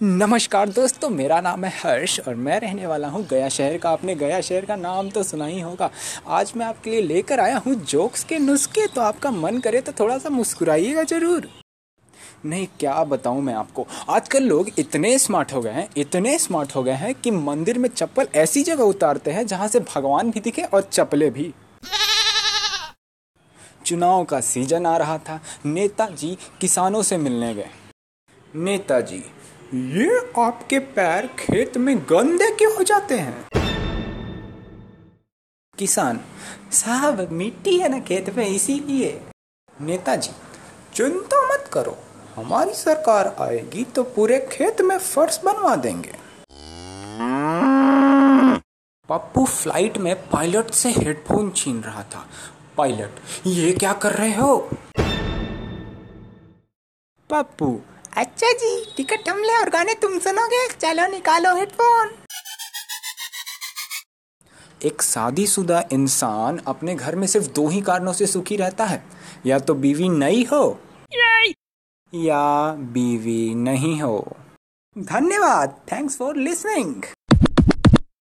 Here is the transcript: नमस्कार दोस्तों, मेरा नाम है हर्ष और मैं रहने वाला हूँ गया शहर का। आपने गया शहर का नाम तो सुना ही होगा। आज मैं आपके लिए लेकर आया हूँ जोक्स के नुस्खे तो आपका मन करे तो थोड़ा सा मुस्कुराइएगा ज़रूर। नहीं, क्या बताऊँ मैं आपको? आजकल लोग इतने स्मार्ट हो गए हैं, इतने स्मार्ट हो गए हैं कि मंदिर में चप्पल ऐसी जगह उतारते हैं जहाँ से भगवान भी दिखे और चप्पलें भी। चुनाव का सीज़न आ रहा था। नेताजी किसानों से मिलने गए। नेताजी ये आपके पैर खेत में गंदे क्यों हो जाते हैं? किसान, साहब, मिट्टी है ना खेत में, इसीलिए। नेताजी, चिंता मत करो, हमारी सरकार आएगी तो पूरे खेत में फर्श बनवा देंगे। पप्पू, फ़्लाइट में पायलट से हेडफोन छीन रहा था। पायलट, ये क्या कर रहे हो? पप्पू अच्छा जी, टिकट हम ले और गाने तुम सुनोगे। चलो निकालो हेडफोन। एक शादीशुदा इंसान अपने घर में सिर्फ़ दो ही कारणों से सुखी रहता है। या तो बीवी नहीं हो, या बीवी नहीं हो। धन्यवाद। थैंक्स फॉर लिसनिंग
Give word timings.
नमस्कार 0.00 0.68
दोस्तों, 0.68 1.08
मेरा 1.10 1.40
नाम 1.40 1.64
है 1.64 1.70
हर्ष 1.78 2.18
और 2.20 2.34
मैं 2.34 2.58
रहने 2.60 2.86
वाला 2.86 3.08
हूँ 3.08 3.22
गया 3.28 3.48
शहर 3.48 3.76
का। 3.78 3.90
आपने 3.90 4.14
गया 4.14 4.40
शहर 4.40 4.64
का 4.66 4.76
नाम 4.76 5.08
तो 5.10 5.22
सुना 5.22 5.46
ही 5.46 5.58
होगा। 5.60 5.90
आज 6.28 6.52
मैं 6.56 6.66
आपके 6.66 6.90
लिए 6.90 7.00
लेकर 7.00 7.40
आया 7.40 7.56
हूँ 7.66 7.74
जोक्स 7.74 8.22
के 8.24 8.38
नुस्खे 8.38 8.86
तो 8.86 9.00
आपका 9.00 9.30
मन 9.30 9.58
करे 9.58 9.80
तो 9.80 9.92
थोड़ा 10.00 10.16
सा 10.18 10.28
मुस्कुराइएगा 10.28 11.02
ज़रूर। 11.02 11.48
नहीं, 12.44 12.66
क्या 12.80 13.02
बताऊँ 13.04 13.42
मैं 13.42 13.54
आपको? 13.54 13.86
आजकल 14.08 14.42
लोग 14.42 14.70
इतने 14.78 15.18
स्मार्ट 15.18 15.52
हो 15.52 15.60
गए 15.62 15.70
हैं, 15.70 15.88
इतने 15.96 16.38
स्मार्ट 16.38 16.74
हो 16.76 16.82
गए 16.82 16.92
हैं 16.92 17.14
कि 17.14 17.30
मंदिर 17.30 17.78
में 17.78 17.88
चप्पल 17.88 18.28
ऐसी 18.34 18.62
जगह 18.62 18.84
उतारते 18.84 19.30
हैं 19.30 19.46
जहाँ 19.46 19.68
से 19.68 19.80
भगवान 19.86 20.30
भी 20.30 20.40
दिखे 20.40 20.62
और 20.64 20.82
चप्पलें 20.82 21.30
भी। 21.32 21.52
चुनाव 23.86 24.24
का 24.24 24.40
सीज़न 24.42 24.86
आ 24.86 24.96
रहा 24.96 25.18
था। 25.18 25.38
नेताजी 25.66 26.36
किसानों 26.60 27.02
से 27.02 27.16
मिलने 27.18 27.52
गए। 27.54 27.70
नेताजी 28.56 29.22
ये 29.74 30.18
आपके 30.38 30.78
पैर 30.78 31.26
खेत 31.38 31.76
में 31.76 31.98
गंदे 31.98 32.50
क्यों 32.50 32.72
हो 32.76 32.82
जाते 32.82 33.18
हैं? 33.18 33.48
किसान, 35.78 36.20
साहब, 36.72 37.28
मिट्टी 37.32 37.76
है 37.78 37.88
ना 37.88 37.98
खेत 37.98 38.30
में, 38.36 38.46
इसीलिए। 38.46 39.20
नेताजी, 39.80 40.30
चिंता 40.94 41.42
मत 41.46 41.70
करो, 41.72 41.96
हमारी 42.36 42.74
सरकार 42.74 43.34
आएगी 43.40 43.84
तो 43.84 44.02
पूरे 44.02 44.38
खेत 44.52 44.80
में 44.80 44.96
फर्श 44.98 45.40
बनवा 45.44 45.76
देंगे। 45.76 46.12
पप्पू, 49.08 49.44
फ़्लाइट 49.44 49.98
में 49.98 50.14
पायलट 50.28 50.70
से 50.70 50.90
हेडफोन 50.90 51.50
छीन 51.50 51.80
रहा 51.80 52.02
था। 52.02 52.26
पायलट, 52.76 53.20
ये 53.46 53.72
क्या 53.72 53.92
कर 53.92 54.12
रहे 54.12 54.34
हो? 54.34 54.56
पप्पू 57.30 57.80
अच्छा 58.20 58.52
जी, 58.52 58.84
टिकट 58.96 59.28
हम 59.28 59.38
ले 59.38 59.56
और 59.56 59.70
गाने 59.70 59.94
तुम 59.94 60.18
सुनोगे। 60.18 60.68
चलो 60.68 61.06
निकालो 61.06 61.54
हेडफोन। 61.56 62.10
एक 64.84 65.02
शादीशुदा 65.02 65.82
इंसान 65.92 66.58
अपने 66.66 66.94
घर 66.94 67.16
में 67.16 67.26
सिर्फ़ 67.26 67.46
दो 67.46 67.66
ही 67.68 67.80
कारणों 67.80 68.12
से 68.12 68.26
सुखी 68.26 68.56
रहता 68.56 68.84
है। 68.84 69.04
या 69.46 69.58
तो 69.58 69.74
बीवी 69.74 70.08
नहीं 70.08 70.44
हो, 70.46 70.80
या 72.14 72.72
बीवी 72.92 73.54
नहीं 73.54 74.00
हो। 74.02 74.36
धन्यवाद। 74.98 75.80
थैंक्स 75.92 76.16
फॉर 76.16 76.36
लिसनिंग 76.36 77.02